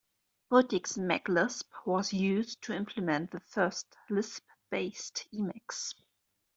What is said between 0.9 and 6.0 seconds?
Maclisp was used to implement the first Lisp-based Emacs.